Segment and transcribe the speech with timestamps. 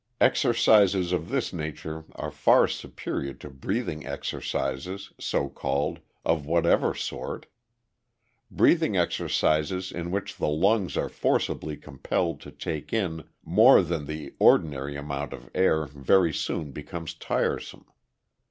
[0.19, 7.45] Exercises of this nature are far superior to breathing exercises, so called, of whatever sort.
[8.49, 14.33] Breathing exercises in which the lungs are forcibly compelled to take in more than the
[14.39, 17.85] ordinary amount of air very soon become tiresome.